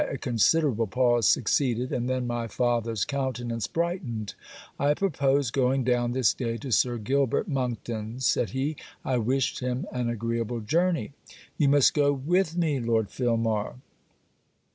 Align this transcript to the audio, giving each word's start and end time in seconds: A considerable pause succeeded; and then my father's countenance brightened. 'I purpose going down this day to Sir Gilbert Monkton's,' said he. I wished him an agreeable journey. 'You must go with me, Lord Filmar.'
A 0.09 0.17
considerable 0.17 0.87
pause 0.87 1.27
succeeded; 1.27 1.91
and 1.93 2.09
then 2.09 2.25
my 2.25 2.47
father's 2.47 3.05
countenance 3.05 3.67
brightened. 3.67 4.33
'I 4.79 4.95
purpose 4.95 5.51
going 5.51 5.83
down 5.83 6.11
this 6.13 6.33
day 6.33 6.57
to 6.57 6.71
Sir 6.71 6.97
Gilbert 6.97 7.47
Monkton's,' 7.47 8.25
said 8.25 8.49
he. 8.49 8.77
I 9.05 9.17
wished 9.19 9.59
him 9.59 9.85
an 9.91 10.09
agreeable 10.09 10.61
journey. 10.61 11.11
'You 11.59 11.69
must 11.69 11.93
go 11.93 12.11
with 12.13 12.57
me, 12.57 12.79
Lord 12.79 13.11
Filmar.' 13.11 13.75